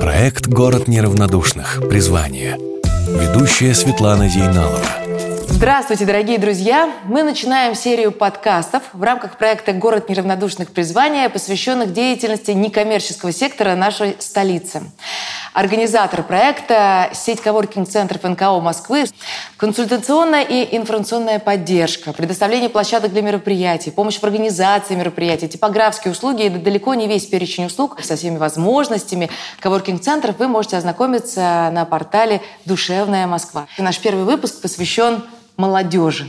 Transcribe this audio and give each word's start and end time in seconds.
Проект 0.00 0.46
«Город 0.46 0.86
неравнодушных. 0.86 1.82
Призвание». 1.88 2.56
Ведущая 2.84 3.74
Светлана 3.74 4.28
Зейналова. 4.28 4.78
Здравствуйте, 5.48 6.04
дорогие 6.04 6.38
друзья! 6.38 6.88
Мы 7.02 7.24
начинаем 7.24 7.74
серию 7.74 8.12
подкастов 8.12 8.84
в 8.92 9.02
рамках 9.02 9.38
проекта 9.38 9.72
«Город 9.72 10.08
неравнодушных 10.08 10.70
призвания», 10.70 11.28
посвященных 11.28 11.92
деятельности 11.92 12.52
некоммерческого 12.52 13.32
сектора 13.32 13.74
нашей 13.74 14.14
столицы. 14.20 14.82
Организатор 15.58 16.22
проекта– 16.22 17.10
сеть 17.12 17.40
коворкинг-центров 17.40 18.22
НКО 18.22 18.60
Москвы, 18.60 19.06
консультационная 19.56 20.44
и 20.44 20.76
информационная 20.76 21.40
поддержка, 21.40 22.12
предоставление 22.12 22.68
площадок 22.68 23.10
для 23.10 23.22
мероприятий, 23.22 23.90
помощь 23.90 24.20
в 24.20 24.22
организации 24.22 24.94
мероприятий, 24.94 25.48
типографские 25.48 26.12
услуги 26.12 26.44
и 26.44 26.48
далеко 26.48 26.94
не 26.94 27.08
весь 27.08 27.26
перечень 27.26 27.64
услуг 27.64 27.98
со 28.04 28.14
всеми 28.14 28.36
возможностями 28.38 29.30
коворкинг-центров 29.58 30.38
вы 30.38 30.46
можете 30.46 30.76
ознакомиться 30.76 31.70
на 31.72 31.84
портале 31.86 32.40
«Душевная 32.64 33.26
Москва». 33.26 33.66
Наш 33.78 33.98
первый 33.98 34.26
выпуск 34.26 34.62
посвящен 34.62 35.24
молодежи. 35.56 36.28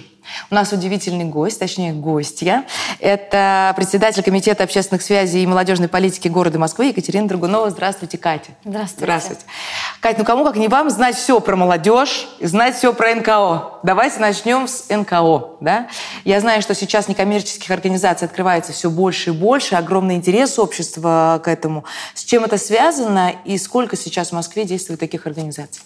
У 0.49 0.55
нас 0.55 0.71
удивительный 0.71 1.25
гость, 1.25 1.59
точнее 1.59 1.93
гостья. 1.93 2.65
Это 2.99 3.73
председатель 3.75 4.23
Комитета 4.23 4.63
общественных 4.63 5.01
связей 5.01 5.43
и 5.43 5.47
молодежной 5.47 5.87
политики 5.87 6.27
города 6.27 6.59
Москвы 6.59 6.87
Екатерина 6.87 7.27
Драгунова. 7.27 7.69
Здравствуйте, 7.69 8.17
Катя. 8.17 8.51
Здравствуйте. 8.63 9.03
Здравствуйте. 9.03 9.41
Катя, 9.99 10.19
ну 10.19 10.25
кому 10.25 10.43
как 10.43 10.55
не 10.55 10.67
вам 10.67 10.89
знать 10.89 11.15
все 11.15 11.39
про 11.39 11.55
молодежь 11.55 12.27
и 12.39 12.45
знать 12.45 12.75
все 12.75 12.93
про 12.93 13.15
НКО. 13.15 13.79
Давайте 13.83 14.19
начнем 14.19 14.67
с 14.67 14.85
НКО. 14.89 15.57
Да? 15.61 15.87
Я 16.23 16.39
знаю, 16.39 16.61
что 16.61 16.73
сейчас 16.75 17.07
некоммерческих 17.07 17.69
организаций 17.71 18.27
открывается 18.27 18.73
все 18.73 18.89
больше 18.89 19.29
и 19.31 19.33
больше, 19.33 19.75
огромный 19.75 20.15
интерес 20.15 20.59
общества 20.59 21.41
к 21.43 21.47
этому. 21.47 21.83
С 22.13 22.23
чем 22.23 22.45
это 22.45 22.57
связано 22.57 23.33
и 23.45 23.57
сколько 23.57 23.95
сейчас 23.95 24.29
в 24.29 24.33
Москве 24.33 24.65
действует 24.65 24.99
таких 24.99 25.25
организаций? 25.25 25.81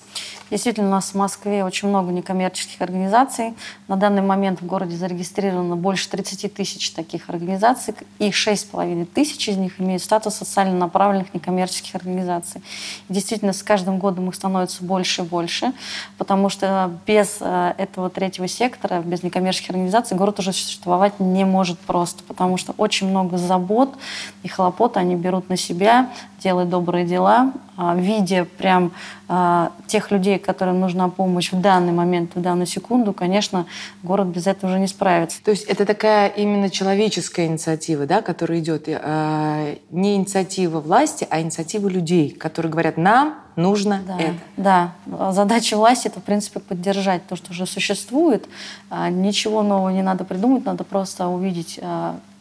Действительно, 0.53 0.89
у 0.89 0.91
нас 0.91 1.09
в 1.09 1.15
Москве 1.15 1.65
очень 1.65 1.87
много 1.87 2.11
некоммерческих 2.11 2.79
организаций. 2.79 3.55
На 3.87 3.95
данный 3.95 4.21
момент 4.21 4.61
в 4.61 4.65
городе 4.67 4.95
зарегистрировано 4.95 5.75
больше 5.75 6.07
30 6.11 6.53
тысяч 6.53 6.91
таких 6.91 7.27
организаций, 7.31 7.95
и 8.19 8.29
6,5 8.29 9.05
тысяч 9.05 9.49
из 9.49 9.57
них 9.57 9.81
имеют 9.81 10.03
статус 10.03 10.35
социально 10.35 10.77
направленных 10.77 11.33
некоммерческих 11.33 11.95
организаций. 11.95 12.61
И 13.09 13.13
действительно, 13.13 13.51
с 13.51 13.63
каждым 13.63 13.97
годом 13.97 14.29
их 14.29 14.35
становится 14.35 14.83
больше 14.83 15.23
и 15.23 15.25
больше, 15.25 15.73
потому 16.19 16.49
что 16.49 16.91
без 17.07 17.37
э, 17.39 17.73
этого 17.79 18.11
третьего 18.11 18.47
сектора, 18.47 19.01
без 19.01 19.23
некоммерческих 19.23 19.71
организаций 19.71 20.15
город 20.15 20.37
уже 20.37 20.53
существовать 20.53 21.19
не 21.19 21.45
может 21.45 21.79
просто, 21.79 22.21
потому 22.27 22.57
что 22.57 22.75
очень 22.77 23.07
много 23.09 23.39
забот 23.39 23.95
и 24.43 24.47
хлопот 24.47 24.97
они 24.97 25.15
берут 25.15 25.49
на 25.49 25.57
себя, 25.57 26.11
делая 26.43 26.65
добрые 26.65 27.05
дела, 27.05 27.53
а, 27.75 27.95
видя 27.95 28.45
прям 28.45 28.91
а, 29.27 29.71
тех 29.87 30.11
людей, 30.11 30.37
которым 30.43 30.79
нужна 30.79 31.09
помощь 31.09 31.51
в 31.51 31.59
данный 31.59 31.91
момент, 31.91 32.35
в 32.35 32.41
данную 32.41 32.67
секунду, 32.67 33.13
конечно, 33.13 33.65
город 34.03 34.27
без 34.27 34.45
этого 34.45 34.69
уже 34.69 34.79
не 34.79 34.87
справится. 34.87 35.43
То 35.43 35.51
есть 35.51 35.63
это 35.63 35.85
такая 35.85 36.27
именно 36.27 36.69
человеческая 36.69 37.47
инициатива, 37.47 38.05
да, 38.05 38.21
которая 38.21 38.59
идет 38.59 38.83
э, 38.87 39.77
не 39.89 40.15
инициатива 40.15 40.79
власти, 40.79 41.27
а 41.29 41.41
инициатива 41.41 41.87
людей, 41.87 42.29
которые 42.29 42.71
говорят, 42.71 42.97
нам 42.97 43.35
нужно 43.55 44.01
да, 44.05 44.19
это. 44.19 44.35
Да, 44.57 45.31
задача 45.31 45.77
власти 45.77 46.07
это, 46.07 46.19
в 46.19 46.23
принципе, 46.23 46.59
поддержать 46.59 47.25
то, 47.27 47.35
что 47.35 47.51
уже 47.51 47.65
существует. 47.65 48.47
Ничего 48.91 49.61
нового 49.63 49.89
не 49.89 50.01
надо 50.01 50.23
придумать, 50.23 50.65
надо 50.65 50.83
просто 50.83 51.27
увидеть, 51.27 51.79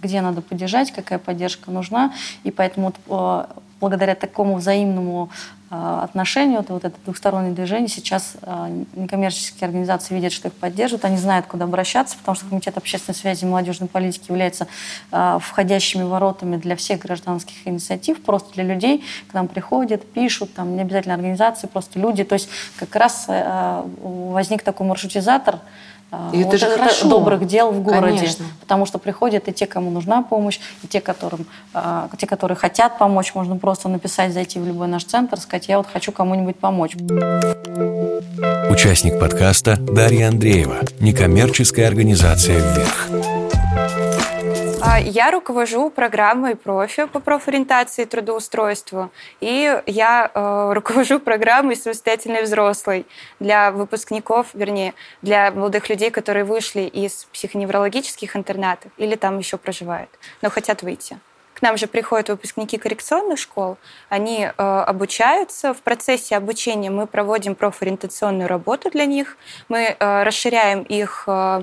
где 0.00 0.20
надо 0.20 0.40
поддержать, 0.40 0.90
какая 0.90 1.18
поддержка 1.18 1.70
нужна. 1.70 2.12
И 2.44 2.50
поэтому 2.50 2.92
благодаря 3.80 4.14
такому 4.14 4.56
взаимному 4.56 5.30
а, 5.74 6.02
отношению, 6.02 6.60
это 6.60 6.74
вот 6.74 6.84
это 6.84 6.94
двухстороннее 7.02 7.54
движение, 7.54 7.88
сейчас 7.88 8.34
а, 8.42 8.68
некоммерческие 8.94 9.68
организации 9.68 10.14
видят, 10.14 10.30
что 10.30 10.48
их 10.48 10.54
поддерживают, 10.54 11.06
они 11.06 11.16
знают, 11.16 11.46
куда 11.46 11.64
обращаться, 11.64 12.18
потому 12.18 12.34
что 12.34 12.44
Комитет 12.44 12.76
общественной 12.76 13.14
связи 13.14 13.44
и 13.44 13.46
молодежной 13.46 13.88
политики 13.88 14.26
является 14.28 14.66
а, 15.10 15.38
входящими 15.38 16.02
воротами 16.02 16.58
для 16.58 16.76
всех 16.76 17.00
гражданских 17.00 17.66
инициатив, 17.66 18.22
просто 18.22 18.52
для 18.52 18.64
людей, 18.64 19.02
к 19.30 19.32
нам 19.32 19.48
приходят, 19.48 20.04
пишут, 20.12 20.52
там 20.52 20.76
не 20.76 20.82
обязательно 20.82 21.14
организации, 21.14 21.66
просто 21.68 21.98
люди. 21.98 22.22
То 22.22 22.34
есть 22.34 22.50
как 22.76 22.94
раз 22.94 23.26
возник 24.02 24.62
такой 24.62 24.86
маршрутизатор, 24.86 25.60
и 26.32 26.42
это 26.42 26.58
же 26.58 26.66
хорошо. 26.66 27.08
добрых 27.08 27.46
дел 27.46 27.70
в 27.70 27.82
городе. 27.82 28.18
Конечно. 28.18 28.44
Потому 28.60 28.86
что 28.86 28.98
приходят 28.98 29.48
и 29.48 29.52
те, 29.52 29.66
кому 29.66 29.90
нужна 29.90 30.22
помощь, 30.22 30.60
и 30.82 30.86
те, 30.86 31.00
которым, 31.00 31.46
э, 31.74 32.08
те, 32.18 32.26
которые 32.26 32.56
хотят 32.56 32.98
помочь. 32.98 33.34
Можно 33.34 33.56
просто 33.56 33.88
написать, 33.88 34.32
зайти 34.32 34.58
в 34.58 34.66
любой 34.66 34.88
наш 34.88 35.04
центр, 35.04 35.38
сказать, 35.40 35.68
я 35.68 35.78
вот 35.78 35.86
хочу 35.90 36.12
кому-нибудь 36.12 36.56
помочь. 36.56 36.96
Участник 38.70 39.18
подкаста 39.18 39.76
Дарья 39.76 40.28
Андреева. 40.28 40.76
Некоммерческая 41.00 41.88
организация 41.88 42.58
«Вверх». 42.58 43.41
Я 45.04 45.32
руковожу 45.32 45.90
программой 45.90 46.54
профи 46.54 47.06
по 47.06 47.18
профориентации 47.18 48.02
и 48.02 48.06
трудоустройству, 48.06 49.10
и 49.40 49.82
я 49.86 50.30
э, 50.32 50.72
руковожу 50.74 51.18
программой 51.18 51.74
«Самостоятельный 51.74 52.42
взрослый» 52.44 53.06
для 53.40 53.72
выпускников, 53.72 54.48
вернее, 54.54 54.94
для 55.20 55.50
молодых 55.50 55.88
людей, 55.88 56.10
которые 56.10 56.44
вышли 56.44 56.82
из 56.82 57.24
психоневрологических 57.32 58.36
интернатов 58.36 58.92
или 58.96 59.16
там 59.16 59.38
еще 59.38 59.56
проживают, 59.56 60.10
но 60.40 60.50
хотят 60.50 60.82
выйти. 60.82 61.18
К 61.54 61.62
нам 61.62 61.76
же 61.76 61.88
приходят 61.88 62.28
выпускники 62.28 62.78
коррекционных 62.78 63.38
школ, 63.38 63.78
они 64.08 64.44
э, 64.44 64.52
обучаются. 64.56 65.74
В 65.74 65.82
процессе 65.82 66.36
обучения 66.36 66.90
мы 66.90 67.08
проводим 67.08 67.56
профориентационную 67.56 68.48
работу 68.48 68.88
для 68.90 69.06
них, 69.06 69.36
мы 69.68 69.96
э, 69.98 70.22
расширяем 70.22 70.82
их 70.82 71.24
э, 71.26 71.62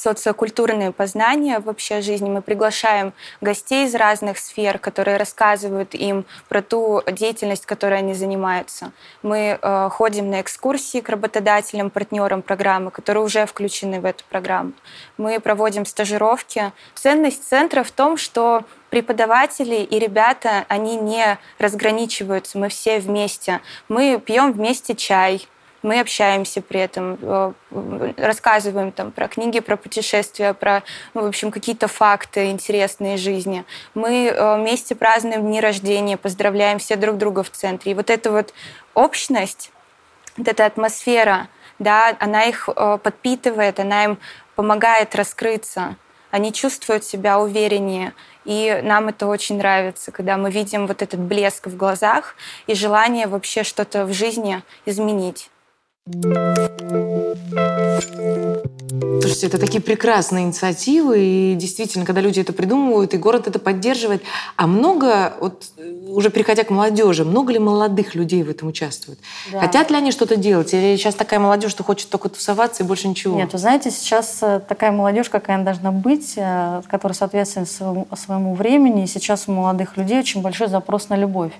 социокультурные 0.00 0.92
познания 0.92 1.58
вообще 1.58 2.00
жизни. 2.00 2.28
Мы 2.28 2.42
приглашаем 2.42 3.12
гостей 3.40 3.86
из 3.86 3.94
разных 3.94 4.38
сфер, 4.38 4.78
которые 4.78 5.16
рассказывают 5.16 5.94
им 5.94 6.24
про 6.48 6.62
ту 6.62 7.02
деятельность, 7.10 7.66
которой 7.66 7.98
они 7.98 8.14
занимаются. 8.14 8.92
Мы 9.22 9.58
э, 9.60 9.88
ходим 9.90 10.30
на 10.30 10.40
экскурсии 10.40 11.00
к 11.00 11.08
работодателям, 11.08 11.90
партнерам 11.90 12.42
программы, 12.42 12.90
которые 12.90 13.24
уже 13.24 13.46
включены 13.46 14.00
в 14.00 14.04
эту 14.04 14.24
программу. 14.28 14.72
Мы 15.16 15.40
проводим 15.40 15.84
стажировки. 15.84 16.72
Ценность 16.94 17.48
центра 17.48 17.82
в 17.82 17.90
том, 17.90 18.16
что 18.16 18.64
преподаватели 18.90 19.76
и 19.76 19.98
ребята, 19.98 20.64
они 20.68 20.96
не 20.96 21.38
разграничиваются, 21.58 22.58
мы 22.58 22.68
все 22.68 23.00
вместе. 23.00 23.60
Мы 23.88 24.20
пьем 24.24 24.52
вместе 24.52 24.94
чай, 24.94 25.46
мы 25.88 26.00
общаемся 26.00 26.60
при 26.60 26.80
этом, 26.80 27.18
э, 27.22 27.52
рассказываем 28.18 28.92
там 28.92 29.10
про 29.10 29.26
книги, 29.26 29.60
про 29.60 29.78
путешествия, 29.78 30.52
про, 30.52 30.82
ну, 31.14 31.22
в 31.22 31.26
общем, 31.26 31.50
какие-то 31.50 31.88
факты 31.88 32.50
интересные 32.50 33.16
жизни. 33.16 33.64
Мы 33.94 34.26
э, 34.26 34.56
вместе 34.56 34.94
празднуем 34.94 35.46
дни 35.46 35.62
рождения, 35.62 36.18
поздравляем 36.18 36.78
все 36.78 36.96
друг 36.96 37.16
друга 37.16 37.42
в 37.42 37.50
центре. 37.50 37.92
И 37.92 37.94
вот 37.94 38.10
эта 38.10 38.30
вот 38.30 38.52
общность, 38.92 39.72
вот 40.36 40.46
эта 40.46 40.66
атмосфера, 40.66 41.48
да, 41.78 42.14
она 42.20 42.44
их 42.44 42.68
э, 42.68 42.98
подпитывает, 43.02 43.80
она 43.80 44.04
им 44.04 44.18
помогает 44.56 45.14
раскрыться. 45.14 45.96
Они 46.30 46.52
чувствуют 46.52 47.04
себя 47.04 47.38
увереннее. 47.38 48.12
И 48.44 48.80
нам 48.82 49.08
это 49.08 49.26
очень 49.26 49.56
нравится, 49.56 50.12
когда 50.12 50.36
мы 50.36 50.50
видим 50.50 50.86
вот 50.86 51.00
этот 51.00 51.20
блеск 51.20 51.66
в 51.66 51.76
глазах 51.78 52.36
и 52.66 52.74
желание 52.74 53.26
вообще 53.26 53.62
что-то 53.62 54.04
в 54.04 54.12
жизни 54.12 54.62
изменить. 54.84 55.48
Слушайте, 59.20 59.46
это 59.48 59.58
такие 59.58 59.82
прекрасные 59.82 60.44
инициативы, 60.44 61.18
и 61.20 61.54
действительно, 61.54 62.06
когда 62.06 62.22
люди 62.22 62.40
это 62.40 62.54
придумывают, 62.54 63.12
и 63.12 63.18
город 63.18 63.46
это 63.46 63.58
поддерживает. 63.58 64.22
А 64.56 64.66
много, 64.66 65.34
вот 65.38 65.64
уже 66.08 66.30
переходя 66.30 66.64
к 66.64 66.70
молодежи, 66.70 67.26
много 67.26 67.52
ли 67.52 67.58
молодых 67.58 68.14
людей 68.14 68.42
в 68.42 68.48
этом 68.48 68.68
участвуют? 68.68 69.18
Да. 69.52 69.60
Хотят 69.60 69.90
ли 69.90 69.96
они 69.96 70.10
что-то 70.10 70.36
делать? 70.36 70.72
Или 70.72 70.96
сейчас 70.96 71.14
такая 71.14 71.40
молодежь, 71.40 71.72
что 71.72 71.84
хочет 71.84 72.08
только 72.08 72.30
тусоваться 72.30 72.82
и 72.82 72.86
больше 72.86 73.06
ничего? 73.06 73.36
Нет, 73.36 73.52
вы 73.52 73.58
знаете, 73.58 73.90
сейчас 73.90 74.38
э, 74.40 74.60
такая 74.66 74.92
молодежь, 74.92 75.28
какая 75.28 75.56
она 75.56 75.64
должна 75.64 75.92
быть, 75.92 76.34
э, 76.36 76.80
которая 76.88 77.14
соответствует 77.14 77.68
своему, 77.68 78.08
своему 78.16 78.54
времени. 78.54 79.04
И 79.04 79.06
сейчас 79.06 79.44
у 79.46 79.52
молодых 79.52 79.98
людей 79.98 80.18
очень 80.18 80.40
большой 80.40 80.68
запрос 80.68 81.10
на 81.10 81.16
любовь 81.16 81.52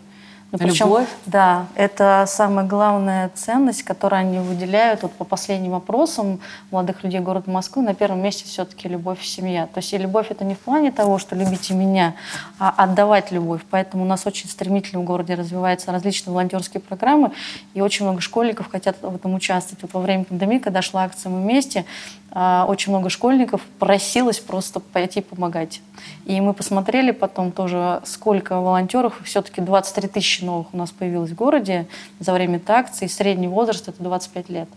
Ну, 0.51 0.57
причем, 0.57 0.87
Любовь? 0.87 1.09
Да, 1.27 1.67
это 1.75 2.25
самая 2.27 2.67
главная 2.67 3.31
ценность, 3.35 3.83
которую 3.83 4.21
они 4.21 4.39
выделяют 4.39 5.03
вот 5.03 5.13
по 5.13 5.25
последним 5.25 5.75
опросам 5.75 6.41
молодых 6.71 7.05
людей 7.05 7.21
города 7.21 7.51
Москвы. 7.51 7.83
На 7.83 7.95
первом 7.95 8.23
месте 8.23 8.47
все-таки 8.47 8.89
любовь 8.89 9.23
и 9.23 9.27
семья. 9.27 9.67
То 9.67 9.81
есть 9.81 9.93
и 9.93 9.99
любовь 9.99 10.29
это 10.31 10.47
не 10.47 10.55
в 10.55 10.59
плане 10.61 10.91
того, 10.91 11.19
что 11.19 11.37
любите 11.37 11.75
меня, 11.75 12.15
а 12.59 12.71
отдавать 12.71 13.31
любовь. 13.31 13.61
Поэтому 13.69 14.05
у 14.05 14.07
нас 14.07 14.27
очень 14.27 14.49
стремительно 14.49 15.03
в 15.03 15.05
городе 15.05 15.35
развиваются 15.35 15.93
различные 15.93 16.33
волонтерские 16.33 16.81
программы, 16.81 17.33
и 17.75 17.83
очень 17.83 18.07
много 18.07 18.23
школьников 18.23 18.71
хотят 18.71 18.97
в 19.03 19.15
этом 19.15 19.35
участвовать. 19.35 19.83
Вот 19.83 19.93
во 19.93 20.01
время 20.01 20.25
пандемии, 20.25 20.59
когда 20.59 20.81
шла 20.81 21.05
акция 21.05 21.29
«Мы 21.29 21.43
вместе», 21.43 21.85
а, 22.31 22.67
очень 22.69 22.93
много 22.93 23.09
школьников 23.09 23.63
просилось 23.79 24.39
просто 24.39 24.81
пойти 24.81 25.21
помогать. 25.21 25.81
И 26.25 26.41
мы 26.41 26.53
посмотрели 26.53 27.11
потом 27.11 27.53
тоже, 27.53 28.03
сколько 28.05 28.61
волонтеров, 28.61 29.21
все-таки 29.25 29.61
23 29.61 30.09
тысячи 30.09 30.38
новых 30.47 30.73
у 30.73 30.77
нас 30.77 30.91
появилось 30.91 31.31
в 31.31 31.35
городе 31.35 31.87
за 32.21 32.33
время 32.33 32.61
акции, 32.67 33.07
средний 33.07 33.49
возраст 33.49 33.89
это 33.89 34.03
25 34.03 34.49
лет. 34.51 34.69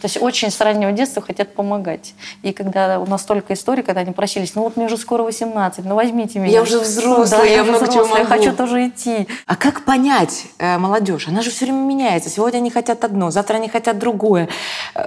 То 0.00 0.06
есть 0.06 0.18
очень 0.20 0.50
с 0.50 0.60
раннего 0.60 0.92
детства 0.92 1.22
хотят 1.22 1.54
помогать. 1.54 2.14
И 2.42 2.52
когда 2.52 3.00
у 3.00 3.06
нас 3.06 3.22
столько 3.22 3.54
историй, 3.54 3.82
когда 3.82 4.02
они 4.02 4.12
просились, 4.12 4.54
ну 4.54 4.62
вот 4.62 4.76
мне 4.76 4.86
уже 4.86 4.98
скоро 4.98 5.22
18, 5.22 5.84
ну 5.84 5.94
возьмите 5.94 6.38
меня. 6.38 6.52
Я 6.52 6.62
уже 6.62 6.78
взрослая, 6.80 7.40
да, 7.40 7.44
я, 7.44 7.56
я 7.56 7.64
много 7.64 7.84
взрослая, 7.84 8.04
чего 8.04 8.06
могу. 8.06 8.18
Я 8.18 8.24
хочу 8.26 8.52
тоже 8.52 8.88
идти. 8.88 9.26
А 9.46 9.56
как 9.56 9.84
понять 9.84 10.46
э, 10.58 10.76
молодежь? 10.76 11.28
Она 11.28 11.40
же 11.42 11.50
все 11.50 11.64
время 11.64 11.78
меняется. 11.78 12.28
Сегодня 12.28 12.58
они 12.58 12.70
хотят 12.70 13.04
одно, 13.04 13.30
завтра 13.30 13.56
они 13.56 13.68
хотят 13.68 13.98
другое. 13.98 14.48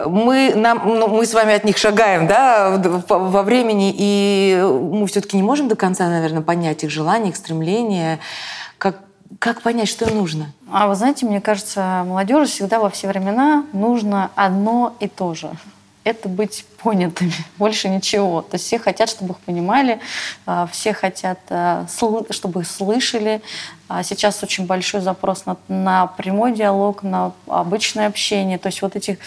Мы, 0.06 0.54
нам, 0.56 0.82
ну, 0.86 1.08
мы 1.08 1.26
с 1.26 1.34
вами 1.34 1.54
от 1.54 1.64
них 1.66 1.78
шагаем 1.78 2.26
да, 2.28 2.82
во 3.08 3.44
времени, 3.44 3.94
и 3.96 4.60
мы 4.62 5.06
все-таки 5.06 5.38
не 5.38 5.44
можем 5.44 5.68
до 5.68 5.76
конца, 5.76 6.10
наверное, 6.10 6.42
понять 6.42 6.84
их 6.84 6.90
желания, 6.90 7.30
их 7.30 7.36
стремления. 7.36 8.20
Как, 8.80 8.98
как 9.38 9.62
понять, 9.62 9.88
что 9.88 10.12
нужно? 10.12 10.52
А 10.72 10.88
вы 10.88 10.96
знаете, 10.96 11.26
мне 11.26 11.40
кажется, 11.40 12.04
молодежи 12.08 12.50
всегда 12.50 12.80
во 12.80 12.90
все 12.90 13.08
времена 13.08 13.66
нужно 13.74 14.32
одно 14.36 14.96
и 15.00 15.08
то 15.08 15.36
же. 15.36 15.52
Это 16.10 16.28
быть 16.28 16.66
понятыми, 16.82 17.32
больше 17.60 17.88
ничего. 17.88 18.42
То 18.42 18.56
есть 18.56 18.66
все 18.66 18.80
хотят, 18.80 19.10
чтобы 19.10 19.34
их 19.34 19.40
понимали, 19.42 20.00
а, 20.48 20.66
все 20.66 20.92
хотят, 20.92 21.38
а, 21.52 21.86
чтобы 22.32 22.62
их 22.62 22.68
слышали. 22.68 23.44
А 23.88 24.02
сейчас 24.02 24.42
очень 24.42 24.66
большой 24.66 25.02
запрос 25.02 25.46
на, 25.46 25.58
на 25.68 26.08
прямой 26.08 26.54
диалог, 26.54 27.04
на 27.04 27.34
обычное 27.48 28.08
общение, 28.08 28.58
то 28.58 28.68
есть 28.68 28.82
вот 28.82 28.96
этих 28.96 29.18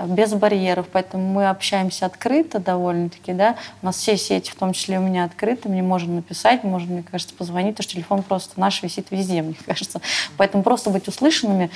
без 0.00 0.32
барьеров. 0.32 0.86
Поэтому 0.90 1.28
мы 1.28 1.48
общаемся 1.48 2.06
открыто 2.06 2.58
довольно-таки, 2.58 3.32
да. 3.32 3.56
У 3.82 3.86
нас 3.86 3.96
все 3.96 4.16
сети, 4.16 4.50
в 4.50 4.56
том 4.56 4.72
числе 4.72 4.98
у 4.98 5.02
меня 5.02 5.24
открыты, 5.24 5.68
мне 5.68 5.82
можно 5.82 6.14
написать, 6.14 6.64
можно, 6.64 6.92
мне 6.92 7.04
кажется, 7.08 7.34
позвонить, 7.34 7.76
потому 7.76 7.84
что 7.84 7.94
телефон 7.94 8.22
просто 8.24 8.58
наш 8.58 8.82
висит 8.82 9.08
везде, 9.10 9.42
мне 9.42 9.54
кажется. 9.66 10.00
Поэтому 10.36 10.64
просто 10.64 10.90
быть 10.90 11.06
услышанными, 11.06 11.70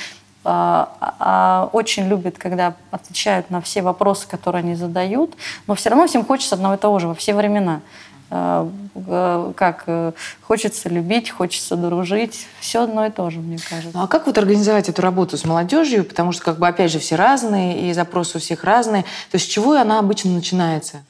очень 1.72 2.08
любят, 2.08 2.38
когда 2.38 2.74
отвечают 2.90 3.50
на 3.50 3.60
все 3.60 3.82
вопросы, 3.82 4.28
которые 4.28 4.60
они 4.60 4.74
задают, 4.74 5.34
но 5.66 5.74
все 5.74 5.90
равно 5.90 6.06
всем 6.06 6.24
хочется 6.24 6.54
одного 6.54 6.74
и 6.74 6.78
того 6.78 6.98
же 6.98 7.08
во 7.08 7.14
все 7.14 7.34
времена. 7.34 7.80
А, 8.28 8.68
как 9.56 9.84
э, 9.86 10.12
хочется 10.42 10.88
любить, 10.88 11.30
хочется 11.30 11.76
дружить, 11.76 12.46
все 12.60 12.82
одно 12.82 13.06
и 13.06 13.10
то 13.10 13.30
же, 13.30 13.38
мне 13.38 13.58
кажется. 13.58 13.96
Ну, 13.96 14.02
а 14.02 14.08
как 14.08 14.26
вот 14.26 14.36
организовать 14.36 14.88
эту 14.88 15.00
работу 15.00 15.36
с 15.36 15.44
молодежью? 15.44 16.04
Потому 16.04 16.32
что, 16.32 16.42
как 16.42 16.58
бы, 16.58 16.66
опять 16.66 16.90
же, 16.90 16.98
все 16.98 17.14
разные, 17.14 17.88
и 17.88 17.92
запросы 17.92 18.38
у 18.38 18.40
всех 18.40 18.64
разные. 18.64 19.02
То 19.30 19.34
есть 19.34 19.46
с 19.46 19.48
чего 19.48 19.74
она 19.74 20.00
обычно 20.00 20.32
начинается? 20.32 21.02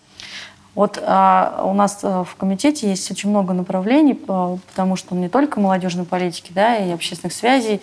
Вот 0.75 1.03
а, 1.03 1.63
у 1.65 1.73
нас 1.73 2.01
э, 2.03 2.25
в 2.29 2.37
комитете 2.37 2.91
есть 2.91 3.11
очень 3.11 3.31
много 3.31 3.55
направлений, 3.55 4.13
потому 4.13 4.97
что 4.97 5.15
не 5.15 5.31
только 5.31 5.59
молодежной 5.59 6.05
политики, 6.05 6.53
да, 6.55 6.77
и 6.77 6.91
общественных 6.91 7.33
связей, 7.33 7.81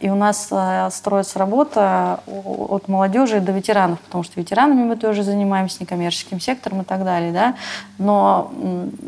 и 0.00 0.08
у 0.10 0.16
нас 0.16 0.48
э, 0.50 0.88
строится 0.90 1.38
работа 1.38 2.20
от 2.26 2.88
молодежи 2.88 3.40
до 3.40 3.52
ветеранов, 3.52 4.00
потому 4.00 4.24
что 4.24 4.40
ветеранами 4.40 4.82
мы 4.82 4.96
тоже 4.96 5.22
занимаемся, 5.22 5.78
некоммерческим 5.80 6.40
сектором 6.40 6.80
и 6.80 6.84
так 6.84 7.04
далее. 7.04 7.32
Да? 7.32 7.54
Но 7.96 8.50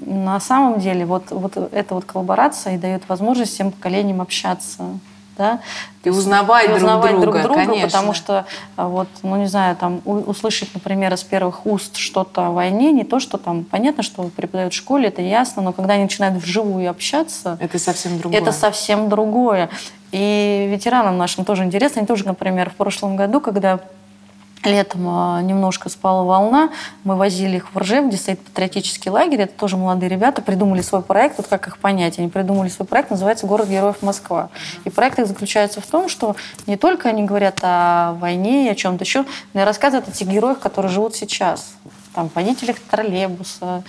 на 0.07 0.39
самом 0.39 0.79
деле 0.79 1.05
вот, 1.05 1.31
вот 1.31 1.57
эта 1.57 1.95
вот 1.95 2.05
коллаборация 2.05 2.77
и 2.77 2.79
дает 2.79 3.09
возможность 3.09 3.53
всем 3.53 3.73
поколениям 3.73 4.21
общаться 4.21 4.85
да, 5.37 5.61
и 6.05 6.11
узнавать, 6.11 6.69
и 6.69 6.73
узнавать 6.73 7.13
друг 7.13 7.23
друга, 7.23 7.43
друг 7.43 7.55
друга 7.55 7.67
конечно. 7.67 7.89
потому 7.89 8.13
что 8.13 8.45
а, 8.77 8.89
вот, 8.89 9.09
ну 9.23 9.37
не 9.37 9.47
знаю, 9.47 9.77
там 9.77 10.01
услышать, 10.05 10.69
например, 10.75 11.13
из 11.15 11.23
первых 11.23 11.67
уст 11.67 11.97
что-то 11.97 12.47
о 12.47 12.51
войне, 12.51 12.93
не 12.93 13.05
то, 13.05 13.19
что 13.19 13.39
там 13.39 13.65
понятно, 13.65 14.03
что 14.03 14.25
преподают 14.25 14.75
в 14.75 14.77
школе, 14.77 15.09
это 15.09 15.23
ясно, 15.23 15.63
но 15.63 15.73
когда 15.73 15.95
они 15.95 16.05
начинают 16.05 16.43
вживую 16.43 16.91
общаться, 16.91 17.57
это 17.61 17.79
совсем 17.79 18.19
другое. 18.19 18.41
Это 18.41 18.53
совсем 18.53 19.09
другое. 19.09 19.71
И 20.13 20.69
ветеранам 20.71 21.19
нашим 21.19 21.45
тоже 21.45 21.65
интересно, 21.65 22.01
они 22.01 22.07
тоже, 22.07 22.25
например, 22.25 22.71
в 22.71 22.75
прошлом 22.75 23.17
году, 23.17 23.41
когда 23.41 23.81
Летом 24.65 25.09
а, 25.09 25.43
немножко 25.43 25.89
спала 25.89 26.23
волна. 26.23 26.71
Мы 27.03 27.17
возили 27.17 27.57
их 27.57 27.75
в 27.75 27.79
Ржев, 27.79 28.07
где 28.07 28.17
стоит 28.17 28.39
патриотический 28.41 29.11
лагерь. 29.11 29.43
Это 29.43 29.59
тоже 29.59 29.77
молодые 29.77 30.09
ребята 30.09 30.41
придумали 30.41 30.83
свой 30.83 31.03
проект. 31.03 31.37
Вот 31.39 31.49
как 31.49 31.67
их 31.67 31.79
понять? 31.79 32.21
Они 32.21 32.29
придумали 32.29 32.69
свой 32.69 32.87
проект, 32.87 33.11
называется 33.11 33.47
«Город 33.47 33.69
героев 33.69 33.97
Москва». 34.03 34.51
И 34.85 34.91
проект 34.91 35.19
их 35.19 35.27
заключается 35.27 35.81
в 35.81 35.87
том, 35.87 36.09
что 36.09 36.37
не 36.69 36.77
только 36.77 37.09
они 37.09 37.25
говорят 37.25 37.59
о 37.63 38.13
войне 38.21 38.69
и 38.69 38.71
о 38.71 38.77
чем-то 38.77 39.03
еще, 39.03 39.25
но 39.53 39.63
и 39.63 39.65
рассказывают 39.65 40.09
о 40.09 40.13
тех 40.13 40.29
героях, 40.29 40.61
которые 40.61 40.93
живут 40.93 41.17
сейчас 41.17 41.75
там, 42.15 42.31
водителях 42.35 42.79
троллейбуса, 42.79 43.83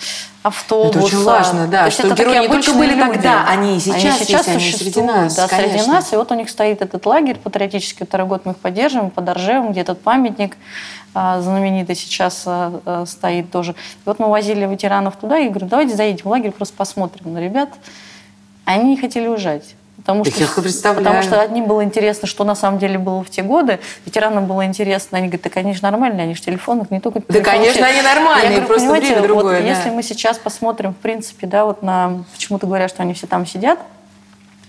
автобуса. 0.43 0.97
Это 0.97 1.05
очень 1.05 1.23
важно, 1.23 1.67
да, 1.67 1.85
То 1.85 1.91
что 1.91 2.07
это 2.07 2.15
герои 2.15 2.39
не 2.39 2.47
только 2.47 2.73
были 2.73 2.93
люди. 2.93 3.01
тогда, 3.01 3.45
они 3.47 3.77
и 3.77 3.79
сейчас, 3.79 3.95
они 3.95 4.25
сейчас 4.25 4.47
есть, 4.47 4.49
они 4.49 4.71
среди 4.71 5.01
нас, 5.01 5.35
да, 5.35 5.47
конечно. 5.47 5.77
среди 5.77 5.89
нас. 5.89 6.13
И 6.13 6.15
вот 6.15 6.31
у 6.31 6.35
них 6.35 6.49
стоит 6.49 6.81
этот 6.81 7.05
лагерь 7.05 7.37
патриотический, 7.37 8.05
второй 8.05 8.27
год 8.27 8.45
мы 8.45 8.53
их 8.53 8.57
поддерживаем, 8.57 9.11
под 9.11 9.27
Оржевом, 9.29 9.71
где 9.71 9.81
этот 9.81 10.01
памятник 10.01 10.57
а, 11.13 11.41
знаменитый 11.41 11.95
сейчас 11.95 12.43
а, 12.45 12.81
а, 12.85 13.05
стоит 13.05 13.51
тоже. 13.51 13.71
И 13.71 13.75
вот 14.05 14.19
мы 14.19 14.29
возили 14.29 14.65
ветеранов 14.65 15.15
туда, 15.17 15.37
и 15.39 15.49
говорю, 15.49 15.67
давайте 15.67 15.95
заедем 15.95 16.23
в 16.25 16.29
лагерь, 16.29 16.51
просто 16.51 16.75
посмотрим 16.75 17.33
на 17.33 17.39
ребят. 17.39 17.69
Они 18.65 18.91
не 18.91 18.97
хотели 18.97 19.27
уезжать. 19.27 19.75
Потому 20.03 20.25
что, 20.25 20.93
потому 20.95 21.21
что 21.21 21.39
одним 21.39 21.65
было 21.65 21.81
интересно, 21.81 22.27
что 22.27 22.43
на 22.43 22.55
самом 22.55 22.77
деле 22.77 22.97
было 22.97 23.23
в 23.23 23.29
те 23.29 23.41
годы, 23.41 23.79
ветеранам 24.05 24.47
было 24.47 24.65
интересно, 24.65 25.17
они 25.17 25.27
говорят, 25.27 25.43
да, 25.43 25.49
конечно, 25.49 25.89
нормально, 25.89 26.23
они 26.23 26.35
же 26.35 26.41
телефонах 26.41 26.91
не 26.91 26.99
только 26.99 27.21
Да, 27.25 27.39
конечно, 27.39 27.85
они 27.85 28.01
нормальные, 28.01 28.49
говорю, 28.49 28.67
просто 28.67 28.91
время 28.91 29.21
другое. 29.21 29.59
Вот, 29.59 29.63
да. 29.63 29.69
Если 29.69 29.89
мы 29.91 30.03
сейчас 30.03 30.37
посмотрим, 30.37 30.93
в 30.93 30.97
принципе, 30.97 31.47
да, 31.47 31.63
вот 31.63 31.83
на, 31.83 32.25
почему-то 32.33 32.67
говорят, 32.67 32.89
что 32.89 33.01
они 33.01 33.13
все 33.13 33.27
там 33.27 33.45
сидят, 33.45 33.79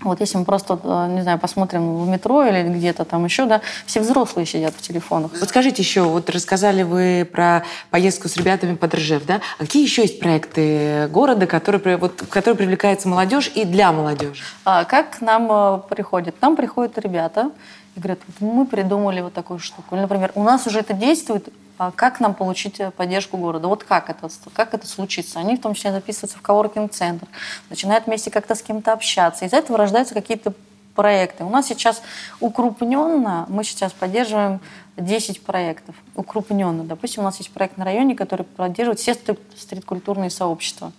вот 0.09 0.19
если 0.21 0.37
мы 0.37 0.45
просто, 0.45 0.79
э, 0.83 1.07
не 1.09 1.21
знаю, 1.21 1.39
посмотрим 1.39 2.03
в 2.03 2.07
метро 2.07 2.43
или 2.43 2.63
где-то 2.63 3.05
там 3.05 3.25
еще, 3.25 3.45
да, 3.45 3.61
все 3.85 4.01
взрослые 4.01 4.45
сидят 4.45 4.73
в 4.75 4.81
телефонах. 4.81 5.31
Вот 5.39 5.49
скажите 5.49 5.81
еще, 5.81 6.01
вот 6.03 6.29
рассказали 6.29 6.83
вы 6.83 7.27
про 7.29 7.63
поездку 7.89 8.29
с 8.29 8.37
ребятами 8.37 8.75
под 8.75 8.95
Ржев, 8.95 9.25
да? 9.25 9.41
А 9.57 9.63
какие 9.63 9.83
еще 9.83 10.03
есть 10.03 10.19
проекты 10.19 11.07
города, 11.11 11.47
которые, 11.47 11.97
вот, 11.97 12.21
в 12.21 12.27
которые 12.27 12.57
привлекается 12.57 13.07
молодежь 13.07 13.51
и 13.55 13.65
для 13.65 13.91
молодежи? 13.91 14.43
А, 14.63 14.83
как 14.85 15.17
к 15.17 15.21
нам 15.21 15.47
э, 15.51 15.79
приходят? 15.89 16.35
К 16.37 16.41
нам 16.41 16.55
приходят 16.55 16.97
ребята 16.97 17.51
и 17.95 17.99
говорят, 17.99 18.19
мы 18.39 18.65
придумали 18.65 19.21
вот 19.21 19.33
такую 19.33 19.59
штуку. 19.59 19.95
Или, 19.95 20.01
например, 20.01 20.31
у 20.35 20.43
нас 20.43 20.67
уже 20.67 20.79
это 20.79 20.93
действует, 20.93 21.49
как 21.77 22.19
нам 22.19 22.33
получить 22.33 22.79
э, 22.79 22.91
поддержку 22.91 23.37
города? 23.37 23.67
Вот 23.67 23.83
как 23.83 24.09
это, 24.09 24.29
как 24.53 24.73
это 24.73 24.87
случится? 24.87 25.39
Они 25.39 25.57
в 25.57 25.61
том 25.61 25.73
числе 25.73 25.91
записываются 25.91 26.37
в 26.37 26.41
коворкинг-центр, 26.41 27.27
начинают 27.69 28.05
вместе 28.05 28.31
как-то 28.31 28.55
с 28.55 28.61
кем-то 28.61 28.93
общаться. 28.93 29.45
Из 29.45 29.53
этого 29.53 29.77
рождаются 29.77 30.13
какие-то 30.13 30.53
проекты. 30.95 31.43
У 31.43 31.49
нас 31.49 31.67
сейчас 31.67 32.01
укрупненно, 32.39 33.45
мы 33.49 33.63
сейчас 33.63 33.91
поддерживаем 33.91 34.61
10 34.97 35.43
проектов. 35.43 35.95
Укрупненно. 36.15 36.83
Допустим, 36.83 37.23
у 37.23 37.25
нас 37.25 37.37
есть 37.37 37.51
проект 37.51 37.77
на 37.77 37.85
районе, 37.85 38.15
который 38.15 38.45
поддерживает 38.45 38.99
все 38.99 39.13
стрит-культурные 39.13 40.29
сообщества. 40.29 40.93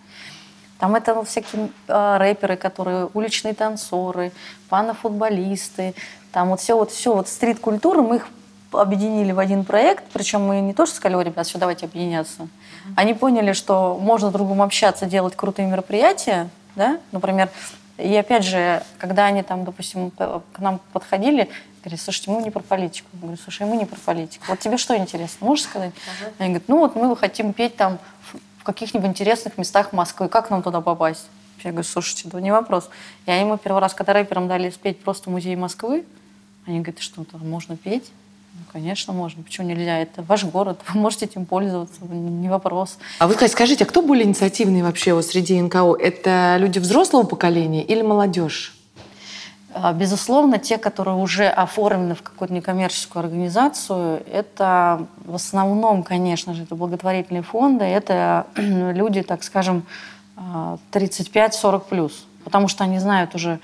Там 0.79 0.93
это 0.95 1.23
всякие 1.23 1.69
э, 1.87 2.17
рэперы, 2.17 2.55
которые 2.55 3.09
уличные 3.15 3.55
танцоры, 3.55 4.31
панофутболисты, 4.69 5.95
там 6.31 6.49
вот 6.49 6.59
все 6.59 6.77
вот 6.77 6.91
все 6.91 7.15
вот 7.15 7.27
стрит-культура, 7.27 8.03
мы 8.03 8.17
их 8.17 8.27
объединили 8.71 9.31
в 9.31 9.39
один 9.39 9.63
проект, 9.63 10.05
причем 10.13 10.45
мы 10.45 10.61
не 10.61 10.73
то, 10.73 10.85
что 10.85 10.95
сказали, 10.95 11.23
ребят, 11.23 11.47
все, 11.47 11.57
давайте 11.57 11.85
объединяться. 11.85 12.47
Они 12.95 13.13
поняли, 13.13 13.53
что 13.53 13.97
можно 13.99 14.31
друг 14.31 14.47
другом 14.47 14.61
общаться, 14.61 15.05
делать 15.05 15.35
крутые 15.35 15.67
мероприятия, 15.67 16.49
да, 16.75 16.99
например, 17.11 17.49
и 17.97 18.15
опять 18.15 18.43
же, 18.43 18.83
когда 18.99 19.25
они 19.25 19.41
там, 19.41 19.65
допустим, 19.65 20.11
к 20.11 20.59
нам 20.59 20.79
подходили, 20.93 21.49
говорят, 21.83 21.99
слушайте, 21.99 22.29
мы 22.29 22.43
не 22.43 22.51
про 22.51 22.61
политику. 22.61 23.07
Я 23.13 23.19
говорю, 23.21 23.37
слушай, 23.41 23.65
мы 23.65 23.75
не 23.75 23.85
про 23.85 23.97
политику. 23.97 24.45
Вот 24.49 24.59
тебе 24.59 24.77
что 24.77 24.95
интересно, 24.95 25.47
можешь 25.47 25.65
сказать? 25.65 25.91
Uh-huh. 25.91 26.33
Они 26.37 26.49
говорят, 26.49 26.67
ну 26.67 26.79
вот 26.79 26.95
мы 26.95 27.15
хотим 27.15 27.53
петь 27.53 27.75
там 27.75 27.97
в 28.59 28.63
каких-нибудь 28.63 29.09
интересных 29.09 29.57
местах 29.57 29.93
Москвы, 29.93 30.27
как 30.29 30.51
нам 30.51 30.61
туда 30.61 30.81
попасть? 30.81 31.25
Я 31.63 31.71
говорю, 31.71 31.87
слушайте, 31.87 32.29
да 32.29 32.39
не 32.39 32.51
вопрос. 32.51 32.89
Я 33.25 33.39
ему 33.39 33.57
первый 33.57 33.81
раз, 33.81 33.95
когда 33.95 34.13
рэперам 34.13 34.47
дали 34.47 34.69
спеть 34.69 35.01
просто 35.01 35.31
музей 35.31 35.55
Москвы, 35.55 36.05
они 36.67 36.81
говорят, 36.81 36.99
что 36.99 37.23
там 37.23 37.49
можно 37.49 37.77
петь? 37.77 38.11
Ну, 38.57 38.63
конечно, 38.71 39.13
можно. 39.13 39.43
Почему 39.43 39.67
нельзя? 39.67 39.99
Это 39.99 40.23
ваш 40.23 40.43
город, 40.43 40.79
вы 40.89 40.99
можете 40.99 41.25
этим 41.25 41.45
пользоваться, 41.45 42.01
не 42.05 42.49
вопрос. 42.49 42.97
А 43.19 43.27
вы 43.27 43.35
скажите, 43.47 43.83
а 43.83 43.87
кто 43.87 44.01
более 44.01 44.25
инициативный 44.25 44.81
вообще 44.81 45.13
вот 45.13 45.25
среди 45.25 45.61
НКО? 45.61 45.95
Это 45.99 46.57
люди 46.59 46.79
взрослого 46.79 47.23
поколения 47.23 47.83
или 47.83 48.01
молодежь? 48.01 48.73
А, 49.73 49.93
безусловно, 49.93 50.57
те, 50.57 50.77
которые 50.77 51.17
уже 51.17 51.47
оформлены 51.47 52.15
в 52.15 52.23
какую-то 52.23 52.53
некоммерческую 52.53 53.23
организацию, 53.23 54.23
это 54.31 55.05
в 55.23 55.35
основном, 55.35 56.01
конечно 56.03 56.55
же, 56.55 56.63
это 56.63 56.73
благотворительные 56.75 57.43
фонды, 57.43 57.85
это 57.85 58.47
люди, 58.55 59.21
так 59.21 59.43
скажем, 59.43 59.85
35-40 60.35 61.51
а, 61.63 61.79
плюс, 61.79 62.25
потому 62.43 62.67
что 62.67 62.85
они 62.85 62.97
знают 62.99 63.35
уже, 63.35 63.59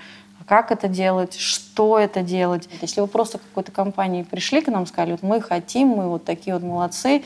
как 0.48 0.72
это 0.72 0.88
делать, 0.88 1.36
что 1.36 2.00
это 2.00 2.22
делать. 2.22 2.70
Если 2.82 3.02
вы 3.02 3.08
просто 3.08 3.38
какой-то 3.38 3.72
компании 3.72 4.24
пришли 4.24 4.62
к 4.62 4.68
нам, 4.68 4.86
сказали, 4.86 5.12
вот 5.12 5.24
мы 5.24 5.42
хотим, 5.42 5.90
мы 5.90 6.10
вот 6.10 6.26
такие 6.26 6.54
вот 6.54 6.64
молодцы, 6.64 7.24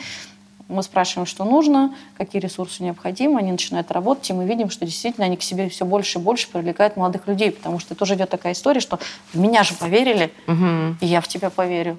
мы 0.68 0.84
спрашиваем, 0.84 1.26
что 1.26 1.46
нужно, 1.46 1.94
какие 2.18 2.42
ресурсы 2.42 2.84
необходимы, 2.84 3.40
они 3.40 3.52
начинают 3.52 3.92
работать, 3.92 4.30
и 4.30 4.34
мы 4.34 4.46
видим, 4.46 4.70
что 4.70 4.86
действительно 4.86 5.26
они 5.26 5.38
к 5.38 5.44
себе 5.44 5.70
все 5.70 5.86
больше 5.86 6.20
и 6.20 6.22
больше 6.22 6.50
привлекают 6.50 6.98
молодых 6.98 7.28
людей, 7.28 7.52
потому 7.52 7.80
что 7.80 7.96
тоже 7.96 8.16
идет 8.16 8.30
такая 8.30 8.54
история, 8.54 8.82
что 8.82 9.00
в 9.34 9.40
меня 9.40 9.64
же 9.64 9.74
поверили, 9.76 10.32
угу. 10.46 10.98
и 11.00 11.06
я 11.06 11.22
в 11.22 11.28
тебя 11.28 11.50
поверю. 11.50 11.96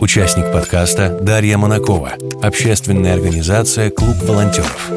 Участник 0.00 0.52
подкаста 0.52 1.18
Дарья 1.20 1.56
Монакова, 1.56 2.12
общественная 2.42 3.14
организация 3.14 3.90
«Клуб 3.90 4.16
волонтеров». 4.22 4.90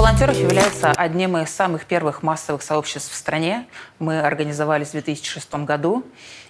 Волонтеров 0.00 0.34
является 0.38 0.92
одним 0.92 1.36
из 1.36 1.50
самых 1.50 1.84
первых 1.84 2.22
массовых 2.22 2.62
сообществ 2.62 3.12
в 3.12 3.14
стране. 3.14 3.66
Мы 3.98 4.18
организовались 4.18 4.88
в 4.88 4.92
2006 4.92 5.54
году. 5.56 6.06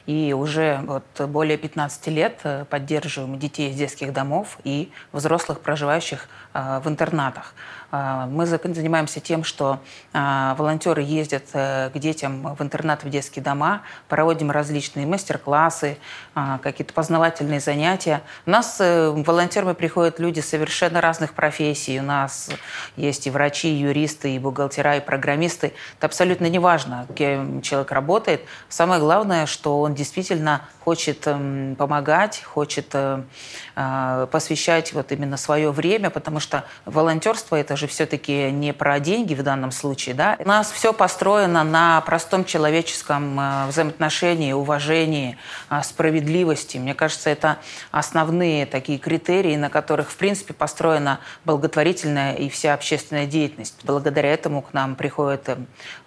И 0.06 0.32
уже 0.32 0.80
вот 0.86 1.28
более 1.28 1.58
15 1.58 2.06
лет 2.06 2.38
э, 2.44 2.64
поддерживаем 2.70 3.40
детей 3.40 3.70
из 3.70 3.76
детских 3.76 4.12
домов 4.12 4.58
и 4.62 4.92
взрослых, 5.10 5.60
проживающих 5.60 6.28
э, 6.54 6.80
в 6.82 6.88
интернатах. 6.88 7.54
А, 7.90 8.26
мы 8.26 8.46
занимаемся 8.46 9.20
тем, 9.20 9.42
что 9.44 9.80
а, 10.12 10.54
волонтеры 10.54 11.02
ездят 11.02 11.44
э, 11.52 11.90
к 11.92 11.98
детям 11.98 12.54
в 12.54 12.62
интернат, 12.62 13.02
в 13.02 13.10
детские 13.10 13.42
дома, 13.42 13.82
проводим 14.08 14.50
различные 14.50 15.06
мастер-классы, 15.06 15.98
а, 16.34 16.58
какие-то 16.58 16.92
познавательные 16.92 17.60
занятия. 17.60 18.22
У 18.46 18.50
нас 18.50 18.76
э, 18.80 19.10
волонтерами 19.10 19.72
приходят 19.72 20.20
люди 20.20 20.40
совершенно 20.40 21.00
разных 21.00 21.34
профессий. 21.34 21.98
У 21.98 22.02
нас 22.02 22.50
есть 22.96 23.26
и 23.26 23.30
врачи, 23.30 23.68
и 23.68 23.80
юристы, 23.80 24.34
и 24.34 24.38
бухгалтера, 24.38 24.96
и 24.96 25.00
программисты. 25.00 25.72
Это 25.98 26.06
абсолютно 26.06 26.46
не 26.46 26.58
важно, 26.58 27.06
кем 27.16 27.60
человек 27.62 27.90
работает. 27.90 28.42
Самое 28.68 29.00
главное, 29.00 29.46
что 29.46 29.80
он 29.80 29.94
действительно 29.94 30.62
хочет 30.84 31.26
эм, 31.26 31.74
помогать, 31.76 32.42
хочет 32.42 32.90
э, 32.94 34.26
посвящать 34.30 34.92
вот 34.92 35.12
именно 35.12 35.36
свое 35.36 35.70
время, 35.70 36.10
потому 36.10 36.40
что 36.40 36.64
волонтерство– 36.84 37.56
это 37.56 37.76
же 37.80 37.86
все-таки 37.86 38.50
не 38.52 38.72
про 38.72 39.00
деньги 39.00 39.34
в 39.34 39.42
данном 39.42 39.72
случае. 39.72 40.14
Да? 40.14 40.36
У 40.38 40.46
нас 40.46 40.70
все 40.70 40.92
построено 40.92 41.64
на 41.64 42.00
простом 42.02 42.44
человеческом 42.44 43.40
э, 43.40 43.66
взаимоотношении, 43.68 44.52
уважении, 44.52 45.36
э, 45.70 45.82
справедливости. 45.82 46.78
Мне 46.78 46.94
кажется, 46.94 47.30
это 47.30 47.58
основные 47.90 48.66
такие 48.66 48.98
критерии, 48.98 49.56
на 49.56 49.70
которых, 49.70 50.10
в 50.10 50.16
принципе, 50.16 50.54
построена 50.54 51.20
благотворительная 51.44 52.34
и 52.34 52.48
вся 52.48 52.74
общественная 52.74 53.26
деятельность. 53.26 53.80
Благодаря 53.84 54.32
этому 54.32 54.62
к 54.62 54.72
нам 54.72 54.94
приходят 54.94 55.48
э, 55.48 55.56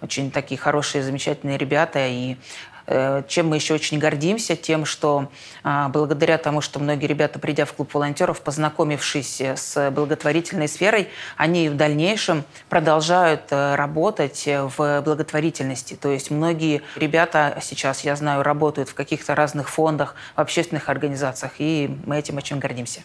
очень 0.00 0.30
такие 0.30 0.58
хорошие, 0.58 1.02
замечательные 1.02 1.58
ребята, 1.58 2.06
и 2.06 2.36
чем 2.86 3.48
мы 3.48 3.56
еще 3.56 3.74
очень 3.74 3.98
гордимся, 3.98 4.56
тем, 4.56 4.84
что 4.84 5.30
а, 5.62 5.88
благодаря 5.88 6.38
тому, 6.38 6.60
что 6.60 6.78
многие 6.78 7.06
ребята, 7.06 7.38
придя 7.38 7.64
в 7.64 7.72
клуб 7.72 7.94
волонтеров, 7.94 8.40
познакомившись 8.42 9.40
с 9.40 9.90
благотворительной 9.90 10.68
сферой, 10.68 11.08
они 11.36 11.68
в 11.68 11.76
дальнейшем 11.76 12.44
продолжают 12.68 13.42
э, 13.50 13.74
работать 13.74 14.46
в 14.46 15.00
благотворительности. 15.02 15.94
То 15.94 16.10
есть 16.10 16.30
многие 16.30 16.82
ребята 16.96 17.58
сейчас, 17.62 18.02
я 18.02 18.16
знаю, 18.16 18.42
работают 18.42 18.88
в 18.88 18.94
каких-то 18.94 19.34
разных 19.34 19.70
фондах, 19.70 20.14
в 20.36 20.40
общественных 20.40 20.88
организациях, 20.88 21.52
и 21.58 21.96
мы 22.06 22.18
этим 22.18 22.36
очень 22.36 22.58
гордимся. 22.58 23.00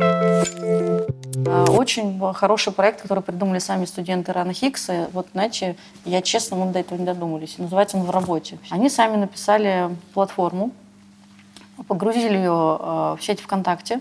А, 0.00 0.27
очень 1.70 2.20
хороший 2.34 2.72
проект, 2.72 3.02
который 3.02 3.22
придумали 3.22 3.58
сами 3.58 3.84
студенты 3.84 4.32
Рана 4.32 4.52
Хиггса. 4.52 5.08
Вот, 5.12 5.28
знаете, 5.32 5.76
я 6.04 6.22
честно, 6.22 6.56
мы 6.56 6.72
до 6.72 6.80
этого 6.80 6.98
не 6.98 7.04
додумались. 7.04 7.58
Называется 7.58 7.96
он 7.96 8.04
«В 8.04 8.10
работе». 8.10 8.58
Они 8.70 8.88
сами 8.88 9.16
написали 9.16 9.90
платформу, 10.14 10.72
погрузили 11.86 12.36
ее 12.36 12.50
а, 12.50 13.16
в 13.16 13.24
сеть 13.24 13.40
ВКонтакте, 13.40 14.00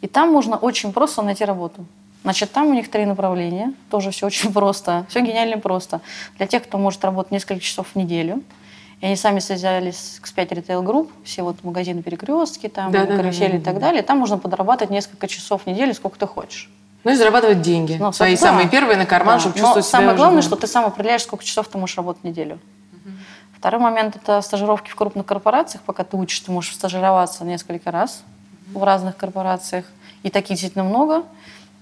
и 0.00 0.06
там 0.06 0.30
можно 0.30 0.56
очень 0.56 0.92
просто 0.92 1.22
найти 1.22 1.44
работу. 1.44 1.84
Значит, 2.22 2.50
там 2.52 2.68
у 2.68 2.74
них 2.74 2.90
три 2.90 3.06
направления, 3.06 3.72
тоже 3.90 4.10
все 4.10 4.26
очень 4.26 4.52
просто, 4.54 5.06
все 5.08 5.20
гениально 5.20 5.58
просто. 5.58 6.00
Для 6.38 6.46
тех, 6.46 6.64
кто 6.64 6.78
может 6.78 7.04
работать 7.04 7.32
несколько 7.32 7.60
часов 7.60 7.88
в 7.94 7.96
неделю– 7.96 8.42
и 9.00 9.06
они 9.06 9.16
сами 9.16 9.40
связались 9.40 9.98
с 9.98 10.20
X5 10.20 10.48
Retail 10.48 10.82
Group, 10.82 11.10
все 11.24 11.42
вот 11.42 11.62
магазины 11.62 12.02
перекрестки, 12.02 12.68
там, 12.68 12.92
да, 12.92 13.04
карусели 13.04 13.52
да, 13.52 13.52
да, 13.52 13.58
и 13.58 13.60
так 13.60 13.78
далее. 13.78 14.02
Там 14.02 14.18
можно 14.18 14.38
подрабатывать 14.38 14.90
несколько 14.90 15.28
часов 15.28 15.62
в 15.62 15.66
неделю, 15.66 15.92
сколько 15.94 16.18
ты 16.18 16.26
хочешь. 16.26 16.70
Ну 17.04 17.12
и 17.12 17.14
зарабатывать 17.14 17.60
деньги. 17.60 17.96
Ну, 18.00 18.10
Свои 18.12 18.34
да. 18.34 18.40
самые 18.40 18.68
первые 18.68 18.96
на 18.96 19.06
карман, 19.06 19.36
да. 19.36 19.40
чтобы 19.40 19.54
чувствовать 19.54 19.84
Но 19.84 19.88
себя 19.88 19.98
самое 19.98 20.16
главное, 20.16 20.42
что 20.42 20.56
ты 20.56 20.66
сам 20.66 20.86
определяешь, 20.86 21.22
сколько 21.22 21.44
часов 21.44 21.68
ты 21.68 21.76
можешь 21.78 21.96
работать 21.96 22.22
в 22.22 22.24
неделю. 22.26 22.58
Угу. 22.92 23.12
Второй 23.58 23.80
момент– 23.80 24.16
это 24.22 24.40
стажировки 24.40 24.90
в 24.90 24.96
крупных 24.96 25.26
корпорациях. 25.26 25.82
Пока 25.84 26.02
ты 26.02 26.16
учишься, 26.16 26.46
ты 26.46 26.52
можешь 26.52 26.74
стажироваться 26.74 27.44
несколько 27.44 27.90
раз 27.90 28.24
угу. 28.70 28.80
в 28.80 28.84
разных 28.84 29.16
корпорациях. 29.16 29.84
И 30.22 30.30
таких 30.30 30.56
действительно 30.56 30.84
много 30.84 31.22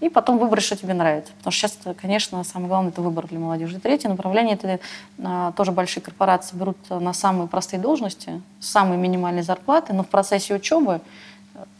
и 0.04 0.10
потом 0.10 0.38
выбрать, 0.38 0.62
что 0.62 0.76
тебе 0.76 0.92
нравится. 0.92 1.32
Потому 1.38 1.52
что 1.52 1.66
сейчас, 1.66 1.78
конечно, 2.00 2.44
самое 2.44 2.68
главное– 2.68 2.90
это 2.92 3.00
выбор 3.00 3.26
для 3.26 3.38
молодежи. 3.38 3.78
И 3.78 3.80
третье 3.80 4.10
направление– 4.10 4.54
это 4.62 4.78
а, 5.22 5.52
тоже 5.52 5.72
большие 5.72 6.02
корпорации 6.02 6.56
берут 6.56 6.76
на 6.90 7.14
самые 7.14 7.48
простые 7.48 7.80
должности, 7.80 8.42
с 8.60 8.68
самой 8.68 8.98
минимальной 8.98 9.42
зарплаты, 9.42 9.94
но 9.94 10.02
в 10.02 10.08
процессе 10.08 10.54
учебы 10.54 11.00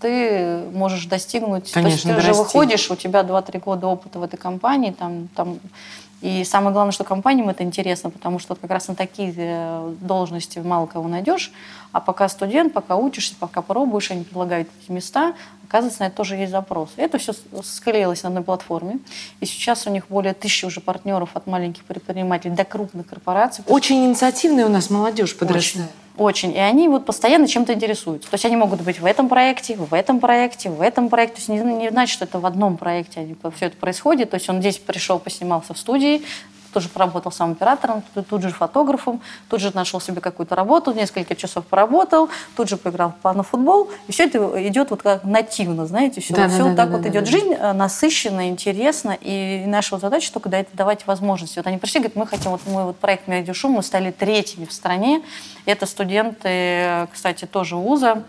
ты 0.01 0.63
можешь 0.73 1.05
достигнуть... 1.05 1.71
Конечно, 1.73 1.83
то 1.83 1.89
есть 1.89 2.03
ты 2.03 2.09
дорасти. 2.09 2.31
уже 2.31 2.39
выходишь, 2.39 2.91
у 2.91 2.97
тебя 2.97 3.21
2-3 3.21 3.61
года 3.61 3.89
опыта 3.89 4.19
в 4.19 4.23
этой 4.23 4.39
компании, 4.39 4.93
там, 4.93 5.29
там 5.35 5.59
и 6.25 6.43
самое 6.43 6.73
главное, 6.73 6.93
что 6.93 7.05
компаниям 7.05 7.51
это 7.51 7.65
интересно, 7.65 8.09
потому 8.09 8.39
что 8.39 8.55
как 8.55 8.71
раз 8.71 8.89
на 8.89 8.95
такие 8.95 9.35
э, 9.37 9.95
должности 10.01 10.59
мало 10.59 10.87
кого 10.87 11.07
найдешь. 11.07 11.53
А 11.93 12.01
пока 12.01 12.31
студент, 12.31 12.73
пока 12.73 12.97
учишься, 12.97 13.35
пока 13.39 13.61
пробуешь, 13.61 14.11
они 14.11 14.25
предлагают 14.25 14.71
эти 14.83 14.91
места, 14.91 15.35
оказывается, 15.69 16.01
на 16.01 16.07
это 16.07 16.17
тоже 16.17 16.37
есть 16.37 16.51
запрос. 16.51 16.89
Это 16.97 17.19
все 17.19 17.35
склеилось 17.63 18.23
на 18.23 18.31
одной 18.31 18.43
платформе. 18.43 19.01
И 19.41 19.45
сейчас 19.45 19.87
у 19.87 19.91
них 19.91 20.07
более 20.09 20.33
тысячи 20.33 20.65
уже 20.65 20.81
партнеров 20.81 21.29
от 21.35 21.47
маленьких 21.47 21.85
предпринимателей 21.85 22.55
до 22.55 22.65
крупных 22.65 23.07
корпораций. 23.07 23.63
Очень 23.69 24.07
инициативная 24.07 24.65
у 24.65 24.71
нас 24.71 24.89
молодежь 24.89 25.37
подрастает. 25.37 25.89
Очень. 25.89 26.04
Очень. 26.17 26.53
И 26.55 26.59
они 26.59 26.89
вот 26.89 27.05
постоянно 27.05 27.49
чем-то 27.49 27.73
интересуются. 27.75 28.31
То 28.31 28.35
есть 28.35 28.45
они 28.45 28.55
могут 28.57 28.81
быть 28.83 29.01
в 29.01 29.05
этом 29.05 29.29
проекте, 29.29 29.75
в 29.77 29.93
этом 29.93 30.21
проекте, 30.21 30.71
в 30.71 30.81
этом 30.81 31.09
проекте. 31.09 31.37
То 31.37 31.53
есть 31.53 31.65
не, 31.65 31.75
не 31.75 31.91
значит, 31.91 32.15
что 32.15 32.25
это 32.25 32.39
в 32.39 32.47
одном 32.47 32.77
проекте 32.77 33.35
все 33.57 33.67
это 33.67 33.77
происходит. 33.77 34.31
То 34.31 34.37
есть 34.37 34.49
он 34.49 34.61
здесь 34.61 34.79
пришел, 34.79 35.19
поснимался 35.19 35.75
в 35.75 35.79
студии, 35.79 36.23
тоже 36.75 36.89
поработал 36.89 37.33
сам 37.33 37.53
оператором, 37.53 38.03
тут, 38.13 38.27
тут 38.27 38.43
же 38.43 38.51
фотографом, 38.51 39.21
тут 39.49 39.61
же 39.61 39.71
нашел 39.75 40.01
себе 40.01 40.21
какую-то 40.21 40.55
работу, 40.55 40.93
несколько 40.93 41.35
часов 41.37 41.65
поработал, 41.65 42.29
тут 42.57 42.69
же 42.69 42.77
поиграл 42.77 43.15
на 43.23 43.43
футбол. 43.43 43.91
И 44.09 44.13
все 44.13 44.25
это 44.25 44.69
идет 44.69 44.91
вот 44.91 45.03
как 45.03 45.25
нативно, 45.25 45.87
знаете, 45.87 46.21
все, 46.21 46.35
да, 46.35 46.49
все 46.49 46.59
да, 46.59 46.65
вот 46.65 46.75
да, 46.75 46.77
так 46.83 46.91
да, 46.91 46.97
вот 46.97 47.03
да, 47.03 47.09
идет. 47.09 47.25
Да, 47.25 47.31
Жизнь 47.31 47.55
да. 47.57 47.73
насыщенная, 47.73 48.49
интересна, 48.49 49.17
и 49.21 49.65
наша 49.67 49.99
задача 49.99 50.33
только 50.33 50.49
дать, 50.49 50.67
давать 50.73 51.07
возможности. 51.07 51.59
Вот 51.59 51.67
они 51.67 51.79
пришли, 51.79 52.01
говорят, 52.01 52.17
мы 52.17 52.27
хотим, 52.27 52.51
вот 52.51 52.61
мы 52.67 52.87
вот 52.87 52.97
проект 52.97 53.29
«Медиашум», 53.29 53.73
мы 53.73 53.83
стали 53.83 54.11
третьими 54.11 54.65
в 54.65 54.73
стране. 54.73 55.23
Это 55.65 55.87
студенты, 55.87 57.07
кстати, 57.13 57.45
тоже 57.47 57.77
вуза 57.77 58.25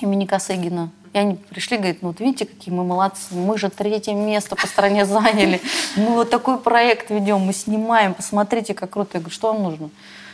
имени 0.00 0.26
Косыгина. 0.26 0.90
И 1.14 1.18
они 1.18 1.36
пришли, 1.36 1.76
говорят, 1.76 1.98
ну 2.02 2.08
вот 2.08 2.18
видите, 2.18 2.44
какие 2.44 2.74
мы 2.74 2.84
молодцы, 2.84 3.34
мы 3.36 3.56
же 3.56 3.70
третье 3.70 4.14
место 4.14 4.56
по 4.56 4.66
стране 4.66 5.06
заняли. 5.06 5.60
Мы 5.96 6.08
вот 6.08 6.28
такой 6.28 6.58
проект 6.58 7.10
ведем, 7.10 7.38
мы 7.38 7.52
снимаем, 7.52 8.14
посмотрите, 8.14 8.74
как 8.74 8.90
круто. 8.90 9.10
Я 9.14 9.20
говорю, 9.20 9.32
что 9.32 9.52
вам 9.52 9.62
нужно? 9.62 9.90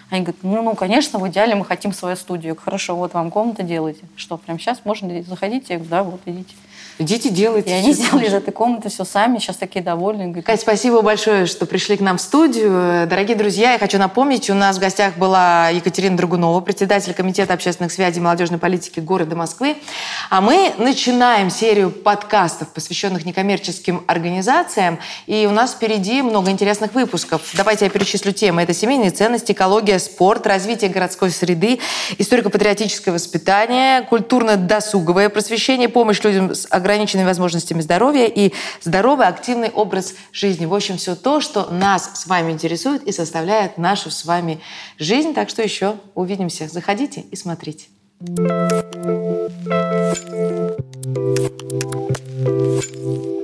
Они 0.08 0.22
говорят, 0.22 0.42
ну, 0.42 0.62
ну, 0.62 0.74
конечно, 0.74 1.18
в 1.18 1.28
идеале 1.28 1.54
мы 1.54 1.66
хотим 1.66 1.92
свою 1.92 2.16
студию. 2.16 2.56
Хорошо, 2.56 2.96
вот 2.96 3.12
вам 3.12 3.30
комната 3.30 3.62
делайте. 3.62 4.02
Что, 4.16 4.38
прямо 4.38 4.58
сейчас 4.58 4.80
можно 4.84 5.22
заходить? 5.22 5.68
Я 5.68 5.76
говорю, 5.76 5.90
да, 5.90 6.02
вот 6.02 6.20
идите. 6.24 6.54
Идите, 7.00 7.30
делайте. 7.30 7.70
И 7.70 7.72
они 7.72 7.94
сделали 7.94 8.26
из 8.26 8.34
этой 8.34 8.52
комнаты 8.52 8.90
все 8.90 9.04
сами, 9.04 9.38
сейчас 9.38 9.56
такие 9.56 9.82
довольные. 9.82 10.42
Кать, 10.42 10.60
спасибо 10.60 11.00
большое, 11.00 11.46
что 11.46 11.64
пришли 11.64 11.96
к 11.96 12.00
нам 12.00 12.18
в 12.18 12.20
студию. 12.20 13.06
Дорогие 13.08 13.38
друзья, 13.38 13.72
я 13.72 13.78
хочу 13.78 13.96
напомнить, 13.96 14.50
у 14.50 14.54
нас 14.54 14.76
в 14.76 14.80
гостях 14.80 15.16
была 15.16 15.70
Екатерина 15.70 16.18
Драгунова, 16.18 16.60
председатель 16.60 17.14
Комитета 17.14 17.54
общественных 17.54 17.90
связей 17.90 18.18
и 18.18 18.22
молодежной 18.22 18.58
политики 18.58 19.00
города 19.00 19.34
Москвы. 19.34 19.76
А 20.28 20.42
мы 20.42 20.74
начинаем 20.76 21.48
серию 21.48 21.90
подкастов, 21.90 22.68
посвященных 22.68 23.24
некоммерческим 23.24 24.04
организациям. 24.06 24.98
И 25.26 25.46
у 25.48 25.52
нас 25.52 25.72
впереди 25.72 26.20
много 26.20 26.50
интересных 26.50 26.92
выпусков. 26.92 27.50
Давайте 27.54 27.86
я 27.86 27.90
перечислю 27.90 28.32
темы. 28.32 28.60
Это 28.60 28.74
семейные 28.74 29.10
ценности, 29.10 29.52
экология, 29.52 29.98
спорт, 30.00 30.46
развитие 30.46 30.90
городской 30.90 31.30
среды, 31.30 31.80
историко-патриотическое 32.18 33.14
воспитание, 33.14 34.02
культурно-досуговое 34.02 35.30
просвещение, 35.30 35.88
помощь 35.88 36.22
людям 36.22 36.54
с 36.54 36.66
ограничениями, 36.68 36.89
ограниченными 36.90 37.26
возможностями 37.26 37.80
здоровья 37.80 38.26
и 38.26 38.52
здоровый 38.82 39.26
активный 39.26 39.70
образ 39.70 40.14
жизни. 40.32 40.66
В 40.66 40.74
общем, 40.74 40.96
все 40.96 41.14
то, 41.14 41.40
что 41.40 41.68
нас 41.70 42.10
с 42.22 42.26
вами 42.26 42.52
интересует 42.52 43.02
и 43.04 43.12
составляет 43.12 43.78
нашу 43.78 44.10
с 44.10 44.24
вами 44.24 44.60
жизнь. 44.98 45.32
Так 45.34 45.48
что 45.48 45.62
еще 45.62 45.96
увидимся. 46.14 46.68
Заходите 46.68 47.20
и 47.20 47.36
смотрите. 47.36 47.86
Thank 52.42 53.24
you. 53.24 53.39